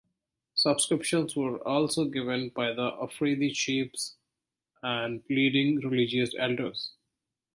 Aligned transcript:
Subscriptions 0.55 1.35
were 1.35 1.59
also 1.59 2.05
given 2.05 2.49
by 2.55 2.73
the 2.73 2.89
Afridi 2.95 3.53
Chiefs 3.53 4.15
and 4.81 5.21
leading 5.29 5.75
religious 5.87 6.33
elders. 6.39 6.93